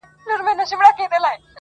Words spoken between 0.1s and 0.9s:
ماسومان ترې تېرېږي